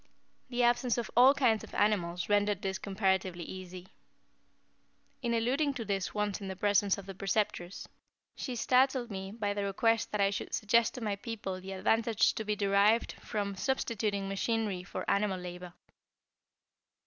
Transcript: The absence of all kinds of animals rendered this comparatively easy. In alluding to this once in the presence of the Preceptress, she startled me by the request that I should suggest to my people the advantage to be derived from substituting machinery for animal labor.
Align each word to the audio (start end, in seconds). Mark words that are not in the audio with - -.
The 0.49 0.63
absence 0.63 0.97
of 0.97 1.11
all 1.15 1.35
kinds 1.35 1.63
of 1.63 1.75
animals 1.75 2.27
rendered 2.27 2.63
this 2.63 2.79
comparatively 2.79 3.43
easy. 3.43 3.89
In 5.21 5.31
alluding 5.35 5.75
to 5.75 5.85
this 5.85 6.11
once 6.11 6.41
in 6.41 6.47
the 6.47 6.55
presence 6.55 6.97
of 6.97 7.05
the 7.05 7.13
Preceptress, 7.13 7.87
she 8.35 8.55
startled 8.55 9.11
me 9.11 9.31
by 9.31 9.53
the 9.53 9.63
request 9.63 10.11
that 10.11 10.19
I 10.19 10.31
should 10.31 10.55
suggest 10.55 10.95
to 10.95 11.01
my 11.01 11.17
people 11.17 11.61
the 11.61 11.73
advantage 11.73 12.33
to 12.33 12.43
be 12.43 12.55
derived 12.55 13.11
from 13.21 13.55
substituting 13.55 14.27
machinery 14.27 14.83
for 14.83 15.07
animal 15.07 15.39
labor. 15.39 15.73